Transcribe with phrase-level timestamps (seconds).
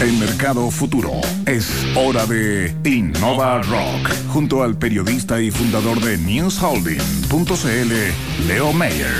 [0.00, 1.12] en Mercado Futuro.
[1.46, 9.14] Es hora de Innova Rock, junto al periodista y fundador de NewsHolding.cl, Leo Mayer.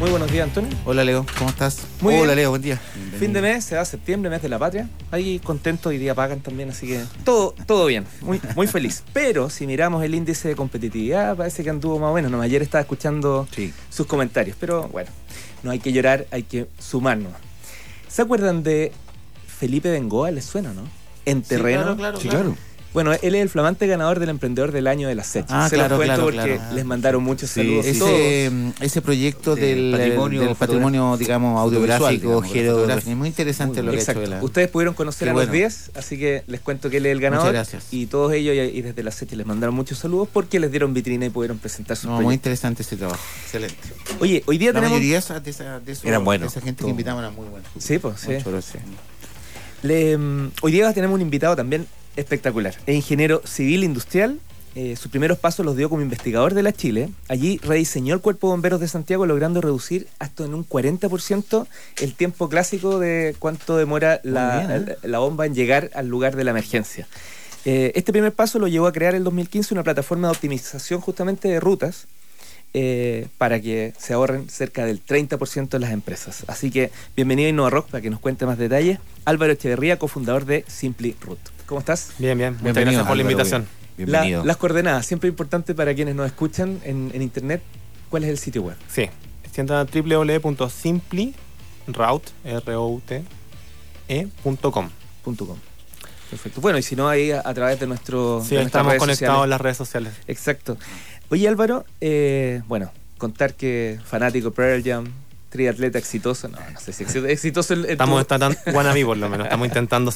[0.00, 0.76] Muy buenos días, Antonio.
[0.84, 1.24] Hola, Leo.
[1.38, 1.78] ¿Cómo estás?
[2.00, 2.36] Muy Hola, bien.
[2.38, 2.50] Leo.
[2.50, 2.80] Buen día.
[3.20, 4.88] Fin de mes, se va septiembre, mes de la patria.
[5.12, 9.04] Ahí contento, hoy día pagan también, así que todo, todo bien, muy, muy feliz.
[9.12, 12.32] Pero si miramos el índice de competitividad, parece que anduvo más o menos.
[12.32, 13.72] No, ayer estaba escuchando Sí.
[13.90, 15.08] sus comentarios, pero bueno,
[15.62, 17.30] no hay que llorar, hay que sumarnos.
[18.12, 18.92] ¿Se acuerdan de
[19.46, 20.30] Felipe Bengoa?
[20.30, 20.82] ¿Les suena, no?
[21.24, 21.82] En terreno.
[21.82, 22.44] claro, claro, Sí, claro.
[22.50, 22.71] claro.
[22.92, 25.46] Bueno, él es el flamante ganador del emprendedor del año de la SECH.
[25.48, 26.74] Ah, Se claro, los cuento claro, porque claro.
[26.74, 27.86] les mandaron muchos Sí, saludos.
[27.86, 27.98] sí.
[27.98, 28.12] todos.
[28.12, 33.10] Ese, mm, ese proyecto Del del patrimonio del patrimonio, digamos, audiográfico, digamos, geográfico.
[33.10, 34.20] Es muy interesante Muy lo que ha Exacto.
[34.22, 34.30] hecho.
[34.30, 35.46] la- Ustedes pudieron conocer Qué a bueno.
[35.46, 37.46] los 10, así que les cuento que él es el ganador.
[37.46, 37.86] Muchas gracias.
[37.92, 40.92] Y todos ellos, y, y desde la SECH les mandaron muchos saludos porque les dieron
[40.92, 43.22] vitrina y pudieron presentar sus No, muy interesante ese trabajo.
[43.44, 43.76] Excelente.
[44.20, 44.98] Oye, hoy día La tenemos.
[44.98, 46.52] mayoría de esa, de esa, de esos- Eran buenos.
[46.52, 46.88] de esa gente Todo.
[46.88, 47.66] que invitamos era muy buena.
[47.78, 48.32] Sí, pues, sí.
[48.32, 48.82] Mucho gracias.
[49.82, 52.74] Le, mm, hoy día tenemos un invitado también espectacular.
[52.86, 54.38] Es ingeniero civil industrial.
[54.74, 57.10] Eh, sus primeros pasos los dio como investigador de la Chile.
[57.28, 61.66] Allí rediseñó el Cuerpo de Bomberos de Santiago, logrando reducir hasta en un 40%
[62.00, 64.96] el tiempo clásico de cuánto demora la, bien, ¿eh?
[65.02, 67.06] la- la bomba en llegar al lugar de la emergencia.
[67.66, 71.48] Eh, este primer paso lo llevó a crear en 2015 una plataforma de optimización justamente
[71.48, 72.06] de rutas
[72.74, 76.44] eh, para que se ahorren cerca del 30% de las empresas.
[76.46, 78.98] Así que bienvenido a Innova Rock para que nos cuente más detalles.
[79.26, 81.38] Álvaro Echeverría, cofundador de Simply Root.
[81.72, 82.12] ¿Cómo estás?
[82.18, 82.50] Bien, bien.
[82.52, 83.62] Muchas Bienvenido, gracias por la invitación.
[83.96, 84.44] La- Bienvenido.
[84.44, 87.62] las coordenadas, siempre importante para quienes nos escuchan en, en internet.
[88.10, 88.76] ¿Cuál es el sitio web?
[88.88, 89.08] Sí.
[89.56, 93.24] Entra www.simplyroute, R-O-U-T,
[94.08, 94.90] E e.com.
[95.24, 95.56] Punto .com.
[96.28, 96.60] Perfecto.
[96.60, 98.44] Bueno, y si no, ahí a, a través de nuestro.
[98.46, 100.12] Sí, de estamos conectados en las redes sociales.
[100.26, 100.76] Exacto.
[101.30, 105.06] Oye, Álvaro, eh, bueno, contar que fanático Pearl Jam,
[105.52, 106.48] triatleta exitoso.
[106.48, 107.26] No, no sé si exitoso.
[107.28, 108.26] exitoso el- el- Estamos
[108.74, 110.12] wannabe por lo menos, estamos intentando.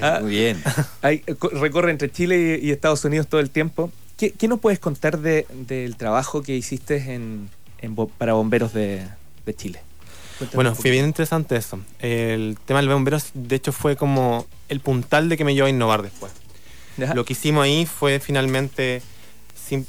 [0.00, 0.60] Ah, Muy bien.
[1.02, 3.92] hay- co- recorre entre Chile y, y Estados Unidos todo el tiempo.
[4.16, 9.06] ¿Qué, qué nos puedes contar de- del trabajo que hiciste en, en para bomberos de,
[9.46, 9.80] de Chile?
[10.38, 11.78] Cuéntanos Bueno, fue bien interesante eso.
[12.00, 15.70] El tema del bomberos, de hecho, fue como el puntal de que me llevó a
[15.70, 16.32] innovar después.
[16.96, 17.14] Ya.
[17.14, 19.02] Lo que hicimos ahí fue finalmente,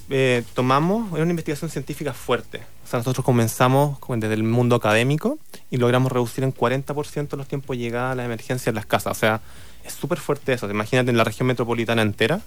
[0.09, 2.61] eh, tomamos, era una investigación científica fuerte.
[2.83, 7.77] O sea, nosotros comenzamos desde el mundo académico y logramos reducir en 40% los tiempos
[7.77, 9.17] de llegada a las emergencias en las casas.
[9.17, 9.41] O sea,
[9.85, 10.69] es súper fuerte eso.
[10.69, 12.41] Imagínate en la región metropolitana entera,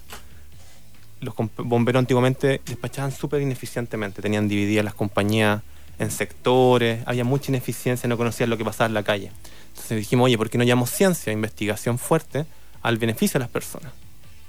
[1.21, 4.23] los bomberos antiguamente despachaban súper ineficientemente.
[4.23, 5.63] Tenían divididas las compañías
[5.99, 9.33] en sectores, había mucha ineficiencia, no conocían lo que pasaba en la calle.
[9.71, 12.47] Entonces dijimos, oye, ¿por qué no llamamos ciencia, investigación fuerte
[12.83, 13.93] al beneficio de las personas?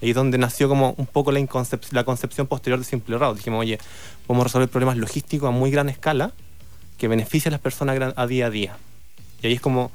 [0.05, 3.17] Y ahí es donde nació como un poco la, inconcep- la concepción posterior de Simple
[3.17, 3.37] Route.
[3.37, 3.79] Dijimos, oye,
[4.27, 6.31] podemos resolver problemas logísticos a muy gran escala
[6.99, 8.77] que benefician a las personas a día a día.
[9.41, 9.91] Y ahí es como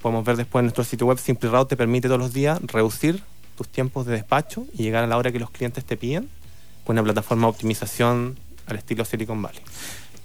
[0.00, 3.22] podemos ver después en nuestro sitio web, Simple Route te permite todos los días reducir
[3.58, 6.30] tus tiempos de despacho y llegar a la hora que los clientes te piden
[6.86, 9.60] con una plataforma de optimización al estilo Silicon Valley.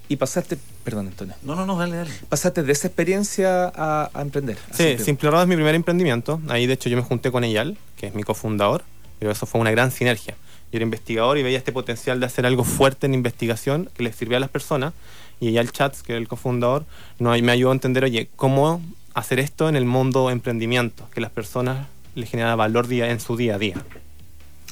[0.07, 2.11] Y pasaste, perdón Antonio, No, no, no, dale, dale.
[2.29, 4.57] pasaste de esa experiencia a, a emprender.
[4.71, 4.97] a Sí.
[4.99, 6.39] Simple Route es mi primer emprendimiento.
[6.47, 8.83] Ahí, de hecho, yo me junté con Eyal, que es mi cofundador,
[9.31, 10.35] eso fue una gran sinergia.
[10.71, 14.15] Yo era investigador y veía este potencial de hacer algo fuerte en investigación que les
[14.15, 14.93] sirviera a las personas.
[15.39, 16.85] Y Eyal Chats, que es el cofundador,
[17.19, 18.81] me ayudó a entender, oye, cómo
[19.13, 23.35] hacer esto en el mundo emprendimiento, que las personas les genera valor día, en su
[23.35, 23.75] día a día.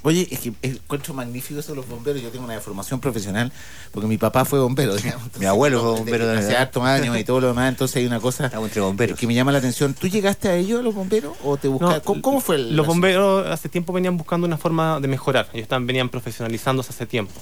[0.06, 2.22] Oye, es que encuentro magnífico eso de los bomberos.
[2.22, 3.52] Yo tengo una formación profesional
[3.92, 4.96] porque mi papá fue bombero.
[4.98, 5.24] digamos.
[5.24, 6.48] Entonces, Mi abuelo fue bombero desde.
[6.48, 7.70] Hace hartos años y todo lo demás.
[7.70, 9.18] Entonces hay una cosa Estamos entre bomberos.
[9.18, 9.94] que me llama la atención.
[9.94, 11.38] ¿Tú llegaste a ellos, a los bomberos?
[11.44, 11.96] ¿O te buscaste?
[11.96, 15.48] No, ¿Cómo, cómo fue el Los bomberos hace tiempo venían buscando una forma de mejorar.
[15.54, 17.34] Ellos estaban, venían profesionalizándose hace tiempo.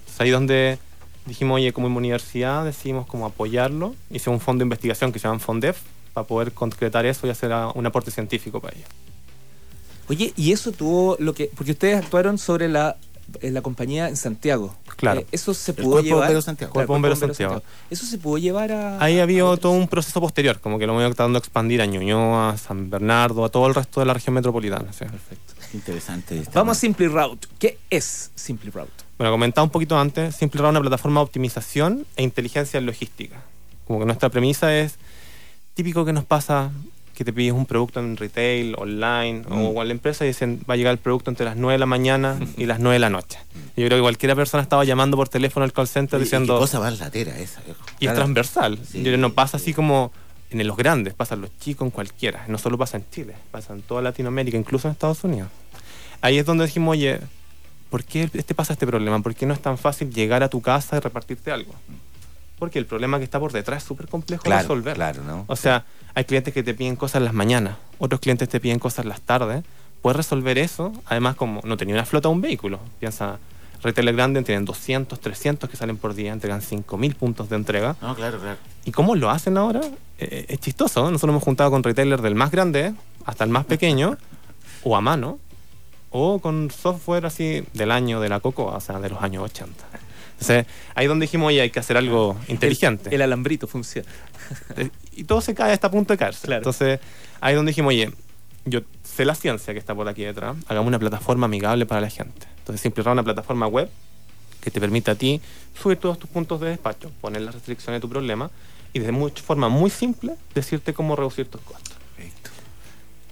[0.00, 0.78] Entonces ahí donde
[1.24, 3.94] dijimos, oye, como universidad decidimos como apoyarlo.
[4.10, 5.78] Hice un fondo de investigación que se llama Fondef
[6.12, 8.88] para poder concretar eso y hacer un aporte científico para ellos.
[10.10, 11.48] Oye, y eso tuvo lo que.
[11.54, 12.96] Porque ustedes actuaron sobre la,
[13.42, 14.74] en la compañía en Santiago.
[14.96, 15.20] Claro.
[15.20, 16.22] Eh, eso se pudo llevar.
[16.22, 16.72] Bombero Santiago.
[16.72, 17.62] Claro, Bombero Bombero Santiago.
[17.90, 19.00] Eso se pudo llevar a.
[19.00, 19.60] Ahí a había otros?
[19.60, 22.90] todo un proceso posterior, como que lo hemos tratando de expandir a Ñuñoa, a San
[22.90, 24.92] Bernardo, a todo el resto de la región metropolitana.
[24.92, 25.04] ¿sí?
[25.04, 25.54] Perfecto.
[25.74, 26.38] Interesante.
[26.40, 26.80] este Vamos a.
[26.80, 27.46] Simply Route.
[27.60, 28.90] ¿Qué es Simply Route?
[29.16, 32.86] Bueno, comentaba un poquito antes, Simple Route es una plataforma de optimización e inteligencia en
[32.86, 33.36] logística.
[33.86, 34.96] Como que nuestra premisa es
[35.74, 36.72] típico que nos pasa
[37.20, 39.52] que te pides un producto en retail, online Mm.
[39.76, 41.78] o en la empresa y dicen va a llegar el producto entre las 9 de
[41.78, 43.38] la mañana y las 9 de la noche.
[43.76, 46.54] Yo creo que cualquier persona estaba llamando por teléfono al call center diciendo...
[46.54, 47.78] Qué cosa más latera esa, viejo.
[47.98, 48.16] Y es Claro.
[48.20, 48.78] transversal.
[48.78, 48.98] Sí.
[48.98, 50.12] Yo creo que no pasa así como
[50.50, 52.46] en los grandes, pasa en los chicos, en cualquiera.
[52.48, 55.48] No solo pasa en Chile, pasa en toda Latinoamérica, incluso en Estados Unidos.
[56.22, 57.20] Ahí es donde dijimos, oye,
[57.90, 59.20] ¿por qué este pasa este problema?
[59.20, 61.74] ¿Por qué no es tan fácil llegar a tu casa y repartirte algo?
[62.60, 64.94] Porque el problema que está por detrás es súper complejo de Claro, resolver.
[64.94, 65.44] claro, ¿no?
[65.48, 65.84] O sea,
[66.14, 69.08] hay clientes que te piden cosas en las mañanas, otros clientes te piden cosas en
[69.08, 69.64] las tardes.
[70.02, 72.78] Puedes resolver eso, además como no tenía una flota de un vehículo.
[73.00, 73.38] Piensa,
[73.82, 77.96] retailers grandes tienen 200, 300 que salen por día, entregan 5.000 puntos de entrega.
[78.00, 78.58] No, claro, claro.
[78.84, 79.80] ¿Y cómo lo hacen ahora?
[80.18, 81.02] Eh, es chistoso.
[81.02, 81.10] ¿no?
[81.10, 82.94] Nosotros hemos juntado con retailers del más grande
[83.26, 84.16] hasta el más pequeño,
[84.84, 85.38] o a mano,
[86.10, 89.84] o con software así del año de la Coco, o sea, de los años 80.
[90.40, 93.08] Entonces, ahí donde dijimos, oye, hay que hacer algo inteligente.
[93.10, 94.08] El, el alambrito funciona.
[94.76, 96.46] Eh, y todo se cae hasta a punto de caerse.
[96.46, 96.60] Claro.
[96.60, 96.98] Entonces,
[97.40, 98.10] ahí donde dijimos, oye,
[98.64, 102.08] yo sé la ciencia que está por aquí detrás, hagamos una plataforma amigable para la
[102.10, 102.46] gente.
[102.58, 103.90] Entonces, Simple es una plataforma web
[104.62, 105.40] que te permite a ti
[105.80, 108.50] subir todos tus puntos de despacho, poner las restricciones de tu problema
[108.92, 111.94] y de much- forma muy simple decirte cómo reducir tus costos.
[112.16, 112.50] Perfecto.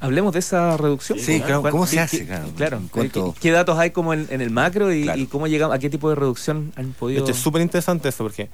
[0.01, 1.19] Hablemos de esa reducción.
[1.19, 2.81] Sí, claro, ¿Cuál- ¿cómo se hace, claro?
[2.93, 3.11] ¿Qué,
[3.41, 5.21] qué datos hay como en, en el macro y, Claro.
[5.21, 7.23] y cómo llegamos, a qué tipo de reducción han podido...?
[7.25, 8.49] hecho, es súper interesante eso porque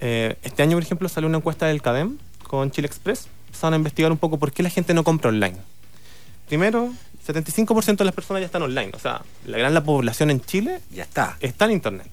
[0.00, 3.28] eh, este año, por ejemplo, salió una encuesta del CADEM con Chile Express.
[3.46, 5.56] Empezaron a investigar un poco por qué la gente no compra online.
[6.48, 6.92] Primero,
[7.26, 8.90] 75% de las personas ya están online.
[8.94, 11.36] O sea, la gran la población en Chile Ya está.
[11.40, 12.06] está en internet.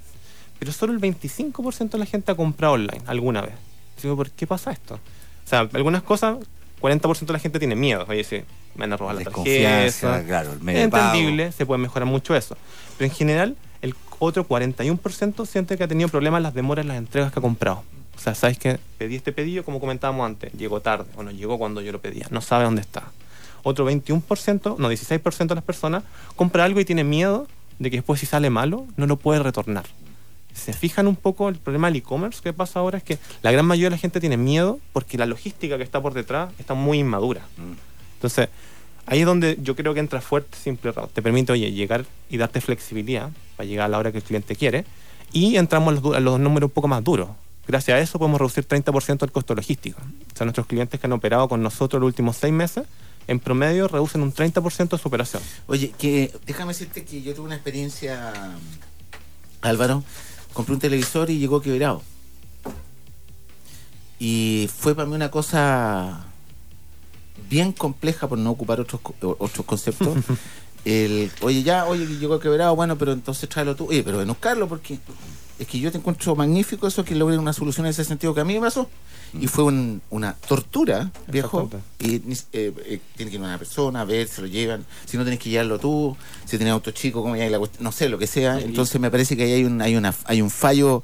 [0.59, 3.53] Pero solo el 25% de la gente ha comprado online alguna vez.
[4.01, 4.95] Digo, ¿por qué pasa esto?
[4.95, 6.37] O sea, algunas cosas,
[6.81, 8.05] 40% de la gente tiene miedo.
[8.09, 8.37] Oye, sí,
[8.75, 10.27] me van a robar la Desconfianza, tarjeta.
[10.27, 11.05] claro, el medio Es pago.
[11.13, 12.57] entendible, se puede mejorar mucho eso.
[12.97, 16.89] Pero en general, el otro 41% siente que ha tenido problemas en las demoras en
[16.89, 17.83] las entregas que ha comprado.
[18.15, 21.57] O sea, ¿sabes que Pedí este pedido, como comentábamos antes, llegó tarde o no llegó
[21.57, 23.03] cuando yo lo pedía, no sabe dónde está.
[23.63, 26.03] Otro 21%, no, 16% de las personas
[26.35, 27.47] compra algo y tiene miedo
[27.79, 29.85] de que después si sale malo, no lo puede retornar.
[30.53, 33.65] Se fijan un poco el problema del e-commerce que pasa ahora es que la gran
[33.65, 36.99] mayoría de la gente tiene miedo porque la logística que está por detrás está muy
[36.99, 37.41] inmadura.
[37.57, 37.73] Mm.
[38.15, 38.49] Entonces,
[39.05, 41.11] ahí es donde yo creo que entra fuerte Simple Route.
[41.13, 44.55] Te permite, oye, llegar y darte flexibilidad para llegar a la hora que el cliente
[44.55, 44.85] quiere.
[45.33, 47.29] Y entramos a los, a los números un poco más duros.
[47.67, 49.99] Gracias a eso podemos reducir 30% el costo logístico.
[50.01, 52.85] O sea, nuestros clientes que han operado con nosotros los últimos seis meses,
[53.27, 55.41] en promedio reducen un 30% de su operación.
[55.67, 58.33] Oye, que déjame decirte que yo tuve una experiencia,
[59.61, 60.03] Álvaro.
[60.53, 62.01] Compré un televisor y llegó quebrado.
[64.19, 66.25] Y fue para mí una cosa
[67.49, 70.17] bien compleja por no ocupar otros otros conceptos.
[70.85, 73.87] El, oye, ya, oye, que llegó quebrado, bueno, pero entonces tráelo tú.
[73.87, 74.99] Oye, pero ven buscarlo porque
[75.61, 78.41] es que yo te encuentro magnífico eso que logren una solución en ese sentido que
[78.41, 78.89] a mí me pasó.
[79.39, 81.69] Y fue un- una tortura, viejo.
[81.99, 84.85] Y eh, eh, tiene que ir una persona a ver, se lo llevan.
[85.05, 88.09] Si no tenés que llevarlo tú, si tenés auto chico, como ya la no sé,
[88.09, 88.59] lo que sea.
[88.59, 91.01] Entonces me parece que ahí hay un, hay una, hay un fallo.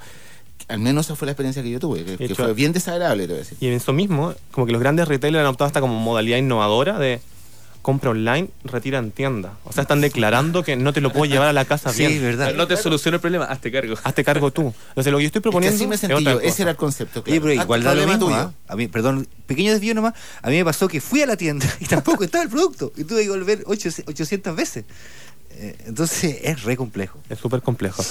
[0.68, 3.34] Al menos esa fue la experiencia que yo tuve, que, que fue bien desagradable, te
[3.34, 3.58] voy a decir.
[3.62, 7.00] Y en eso mismo, como que los grandes retailers han adoptado hasta como modalidad innovadora
[7.00, 7.22] de
[7.88, 9.54] compra online, retira en tienda.
[9.64, 12.22] O sea, están declarando que no te lo puedo llevar a la casa Sí, bien.
[12.22, 12.54] verdad.
[12.54, 13.96] No te soluciona el problema, hazte cargo.
[14.04, 14.74] Hazte cargo tú.
[14.90, 16.72] Entonces, lo que yo estoy Es que proponiendo así me es sentí yo, ese era
[16.72, 17.22] el concepto.
[17.22, 17.44] Oye, claro.
[17.44, 18.36] pero igual da lo mismo, tuyo.
[18.36, 18.52] ¿ah?
[18.68, 20.16] A mí, perdón, pequeño desvío nomás.
[20.42, 22.92] A mí me pasó que fui a la tienda y tampoco estaba el producto.
[22.98, 24.84] Y tuve que volver ocho- 800 veces.
[25.52, 27.20] Eh, entonces es re complejo.
[27.30, 28.04] Es súper complejo.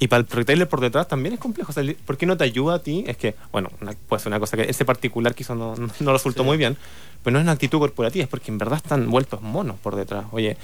[0.00, 1.70] Y para el retailer por detrás también es complejo.
[1.70, 3.04] O sea, ¿Por qué no te ayuda a ti?
[3.06, 6.12] Es que, bueno, una- puede ser una cosa que ese particular quizás no, no, no
[6.12, 6.76] resultó muy bien,
[7.24, 10.26] pero no es una actitud corporativa, es porque en verdad están vueltos monos por detrás.
[10.30, 10.56] Oye,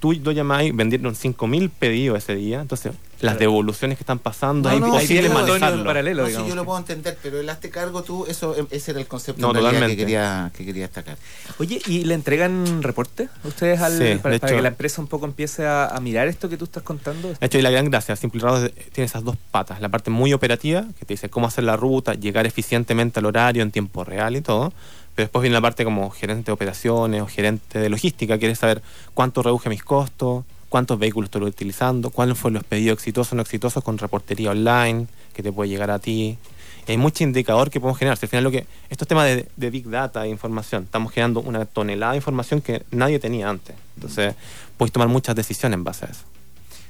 [0.00, 4.74] tú lo llamáis, vendieron 5.000 pedidos ese día, entonces las devoluciones que están pasando, No,
[4.74, 5.80] es no, sí, manejarlo.
[5.80, 8.92] en paralelo, No, sí, yo lo puedo entender, pero el hazte cargo tú, eso, ese
[8.92, 9.96] era el concepto No, en realidad totalmente.
[9.96, 11.18] que quería, que quería destacar.
[11.58, 15.06] Oye, ¿y le entregan reporte ustedes al, Sí, para, para hecho- que la empresa un
[15.08, 17.28] poco empiece a, a mirar esto que tú estás contando?
[17.28, 19.82] De hecho, y la gran gracia, Simple Route tiene esas dos patas.
[19.82, 23.62] La parte muy operativa, que te dice cómo hacer la ruta, llegar eficientemente al horario
[23.62, 24.72] en tiempo real y todo.
[25.14, 28.38] Pero después viene la parte como gerente de operaciones o gerente de logística.
[28.38, 28.82] Quieres saber
[29.14, 33.42] cuánto reduje mis costos, cuántos vehículos estoy utilizando, cuáles fueron los pedidos exitosos o no
[33.42, 36.38] exitosos con reportería online que te puede llegar a ti.
[36.86, 38.16] Y hay mucho indicador que podemos generar.
[38.16, 41.40] Si al final lo que estos temas de, de big data, de información, estamos generando
[41.40, 43.76] una tonelada de información que nadie tenía antes.
[43.96, 44.34] Entonces,
[44.76, 46.22] puedes tomar muchas decisiones en base a eso.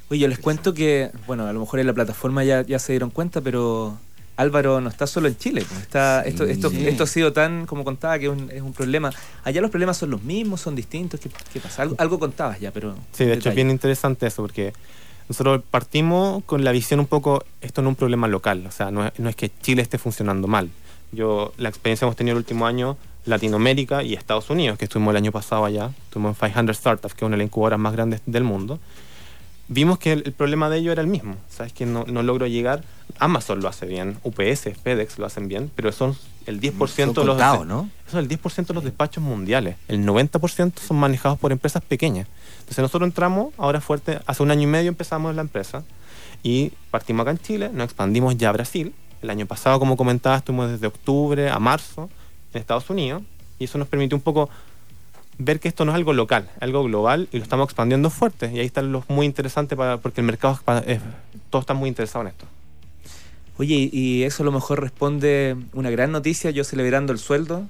[0.09, 2.93] Oye, yo les cuento que, bueno, a lo mejor en la plataforma ya, ya se
[2.93, 3.97] dieron cuenta, pero
[4.41, 5.63] Álvaro no está solo en Chile.
[5.67, 5.81] pues,
[6.25, 6.87] esto, esto, Sí.
[6.87, 9.11] esto ha sido tan, como contaba, que es un, es un problema.
[9.43, 11.19] Allá los problemas son los mismos, son distintos.
[11.19, 11.83] ¿Qué, qué pasa?
[11.83, 12.95] Algo, algo contabas ya, pero...
[13.11, 14.73] Sí, de hecho es bien interesante eso, porque
[15.29, 18.91] nosotros partimos con la visión un poco, esto no es un problema local, o sea,
[18.91, 20.69] no es, no es que Chile esté funcionando mal.
[21.13, 25.11] Yo, la experiencia que hemos tenido el último año, Latinoamérica y Estados Unidos, que estuvimos
[25.11, 27.93] el año pasado allá, estuvimos en 500 Startups, que es una de las incubadoras más
[27.93, 28.79] grandes del mundo,
[29.71, 32.45] vimos que el, el problema de ellos era el mismo, sabes que no, no logro
[32.45, 32.83] llegar,
[33.19, 37.23] Amazon lo hace bien, UPS, FedEx lo hacen bien, pero son el 10% Son de
[37.23, 37.67] los...
[37.67, 37.89] ¿no?
[38.07, 39.77] Eso es el 10% de los despachos mundiales.
[39.87, 42.27] El 90% son manejados por empresas pequeñas.
[42.61, 45.83] Entonces nosotros entramos ahora fuerte, hace un año y medio empezamos la empresa
[46.43, 50.37] y partimos acá en Chile, nos expandimos ya a Brasil El año pasado, como comentaba,
[50.37, 52.09] estuvimos desde octubre a marzo
[52.53, 53.21] en Estados Unidos
[53.59, 54.49] y eso nos permitió un poco
[55.43, 58.51] ver que esto no es algo local, es algo global y lo estamos expandiendo fuerte.
[58.53, 60.99] Y ahí está lo muy interesante para, porque el mercado, es
[61.49, 62.45] todos están muy interesados en esto.
[63.57, 67.67] Oye, y eso a lo mejor responde una gran noticia, yo celebrando el sueldo,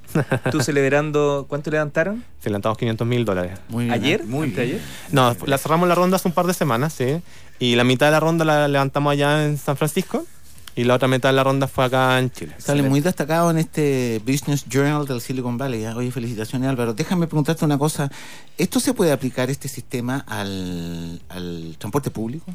[0.49, 2.23] tú celebrando, ¿cuánto levantaron?
[2.39, 3.59] Se levantamos 500 mil dólares.
[3.67, 4.23] Muy bien, ¿Ayer?
[4.23, 4.59] Muy bien.
[4.59, 4.81] ¿Anteayer?
[5.11, 7.21] No, la cerramos la ronda hace un par de semanas, sí.
[7.59, 10.25] Y la mitad de la ronda la levantamos allá en San Francisco
[10.75, 12.53] y la otra mitad de la ronda fue acá en Chile.
[12.57, 15.83] Sale muy destacado en este Business Journal del Silicon Valley.
[15.83, 15.89] ¿eh?
[15.93, 16.93] Oye, felicitaciones Álvaro.
[16.93, 18.09] Déjame preguntarte una cosa.
[18.57, 22.53] ¿Esto se puede aplicar, este sistema, al, al transporte público?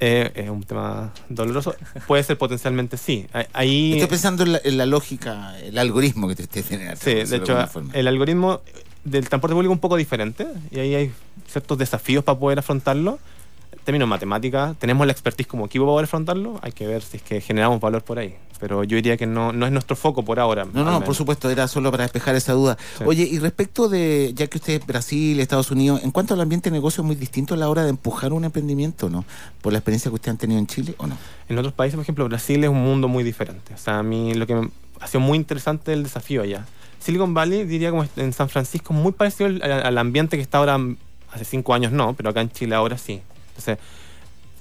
[0.00, 1.74] Eh, es un tema doloroso.
[2.06, 3.26] Puede ser potencialmente sí.
[3.32, 7.00] Ahí- Ahí, Estoy pensando en la, en la lógica, el algoritmo que te esté generando.
[7.02, 7.56] sí, de hecho,
[7.92, 8.60] el algoritmo
[9.04, 11.12] del transporte público es un poco diferente y ahí hay
[11.46, 13.18] ciertos desafíos para poder afrontarlo.
[13.84, 16.58] Términos matemáticas, tenemos la expertise como equipo para poder afrontarlo.
[16.62, 18.34] Hay que ver si es que generamos valor por ahí.
[18.58, 20.64] Pero yo diría que no, no es nuestro foco por ahora.
[20.72, 22.78] No, no, por supuesto, era solo para despejar esa duda.
[22.96, 23.04] Sí.
[23.06, 26.70] Oye, y respecto de, ya que usted es Brasil, Estados Unidos, en cuanto al ambiente
[26.70, 29.26] de negocio, ¿es muy distinto a la hora de empujar un emprendimiento, no?
[29.60, 31.18] ¿Por la experiencia que usted han tenido en Chile o no?
[31.50, 33.74] En otros países, por ejemplo, Brasil es un mundo muy diferente.
[33.74, 36.64] O sea, a mí lo que me ha sido muy interesante el desafío allá.
[37.00, 40.78] Silicon Valley, diría como en San Francisco, muy parecido al, al ambiente que está ahora,
[41.32, 43.20] hace cinco años no, pero acá en Chile ahora sí.
[43.56, 43.78] Entonces,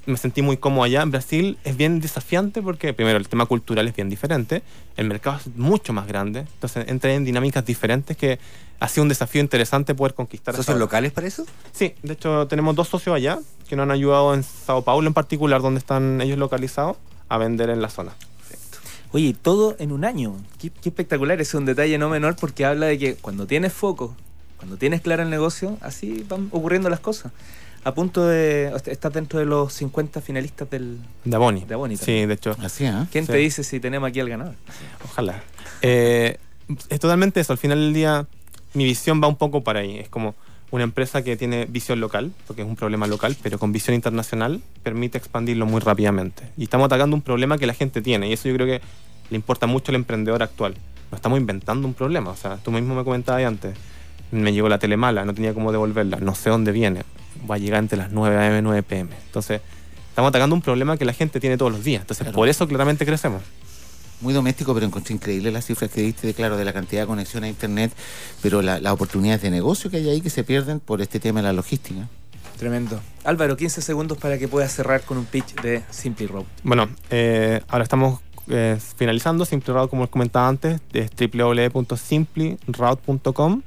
[0.06, 1.02] me sentí muy cómodo allá.
[1.02, 4.62] En Brasil es bien desafiante porque, primero, el tema cultural es bien diferente,
[4.98, 8.40] el mercado es mucho más grande, entonces entra en dinámicas diferentes que
[8.80, 10.56] ha sido un desafío interesante poder conquistar.
[10.56, 11.46] ¿Socios locales para eso?
[11.72, 15.14] Sí, de hecho tenemos dos socios allá que nos han ayudado en Sao Paulo en
[15.14, 16.98] particular, donde están ellos localizados,
[17.30, 18.14] a vender en la zona.
[19.14, 20.36] Oye, y todo en un año.
[20.60, 23.72] Qué, qué espectacular, ese es un detalle no menor porque habla de que cuando tienes
[23.72, 24.16] foco,
[24.58, 27.32] cuando tienes claro el negocio, así van ocurriendo las cosas.
[27.84, 28.72] A punto de...
[28.86, 31.00] Estás dentro de los 50 finalistas del...
[31.26, 31.66] De Aboni.
[31.66, 33.08] De Aboni Sí, de hecho, Así, ¿ah?
[33.12, 34.56] ¿Quién te dice si tenemos aquí al ganador?
[35.04, 35.44] ojalá.
[35.82, 36.38] Eh,
[36.90, 37.52] es totalmente eso.
[37.52, 38.26] Al final del día,
[38.74, 39.98] mi visión va un poco para ahí.
[39.98, 40.36] Es como
[40.72, 44.62] una empresa que tiene visión local, porque es un problema local, pero con visión internacional
[44.82, 46.44] permite expandirlo muy rápidamente.
[46.58, 48.82] Y estamos atacando un problema que la gente tiene, y eso yo creo que
[49.30, 50.76] le importa mucho al emprendedor actual.
[51.12, 52.32] No estamos inventando un problema.
[52.32, 53.76] O sea, tú mismo me comentabas ahí antes.
[54.32, 57.04] Me llegó la tele mala, no tenía cómo devolverla, no sé dónde viene.
[57.50, 59.10] Va a llegar entre las 9 am y 9 pm.
[59.26, 59.62] Entonces,
[60.10, 62.02] estamos atacando un problema que la gente tiene todos los días.
[62.02, 62.36] Entonces, Claro.
[62.36, 63.42] por eso claramente crecemos.
[64.22, 67.08] Muy doméstico, pero encontré increíble las cifras que diste, de, claro, de la cantidad de
[67.08, 67.92] conexiones a Internet,
[68.42, 71.42] pero la- las oportunidades de negocio que hay ahí que se pierden por este tema
[71.42, 72.08] de la logística.
[72.58, 73.02] Tremendo.
[73.26, 76.46] Álvaro, 15 segundos para que puedas cerrar con un pitch de Simply Road.
[76.64, 79.44] Bueno, eh, ahora estamos eh, finalizando.
[79.46, 83.62] Simple Route, como les comentaba antes, es www.simplyroute.com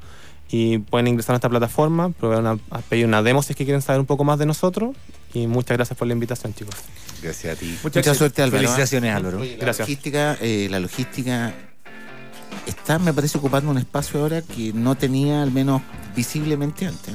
[0.49, 3.65] y pueden ingresar a esta plataforma, probar una, a pedir una demo si es que
[3.65, 4.95] quieren saber un poco más de nosotros.
[5.35, 6.75] Y muchas gracias por la invitación, chicos.
[7.23, 7.77] Gracias a ti.
[7.83, 8.59] Mucha suerte, Álvaro.
[8.63, 9.41] Felicitaciones, Álvaro.
[9.41, 9.89] Oye, la Gracias.
[9.89, 11.53] logística, eh, la logística
[12.67, 15.83] está, me parece, ocupando un espacio ahora que no tenía, al menos
[16.15, 17.15] visiblemente antes.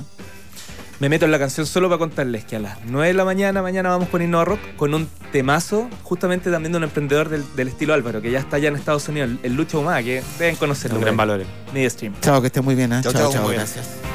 [1.01, 3.63] Me meto en la canción solo para contarles que a las 9 de la mañana,
[3.63, 7.69] mañana vamos con Innova Rock, con un temazo, justamente también de un emprendedor del, del
[7.69, 10.57] estilo Álvaro, que ya está allá en Estados Unidos, el, el Lucho Humada, que deben
[10.57, 10.97] conocerlo.
[10.97, 11.41] Un gran valor.
[11.73, 12.13] Media Stream.
[12.21, 12.93] Chao, que esté muy bien.
[12.93, 12.99] ¿eh?
[13.01, 13.65] Chao, chao, chao, chao, muy bien.
[13.65, 14.10] gracias.